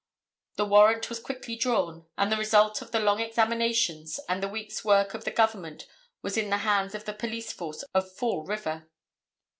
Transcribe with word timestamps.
The 0.55 0.65
warrant 0.65 1.09
was 1.09 1.19
quickly 1.19 1.55
drawn, 1.55 2.07
and 2.17 2.31
the 2.31 2.35
result 2.37 2.81
of 2.81 2.89
the 2.89 2.99
long 2.99 3.19
examinations 3.19 4.19
and 4.27 4.41
the 4.41 4.47
week's 4.47 4.83
work 4.83 5.13
of 5.13 5.25
the 5.25 5.29
Government 5.31 5.85
was 6.23 6.37
in 6.37 6.49
the 6.49 6.57
hands 6.65 6.95
of 6.95 7.05
the 7.05 7.13
police 7.13 7.53
force 7.53 7.83
of 7.93 8.11
Fall 8.11 8.43
River. 8.43 8.89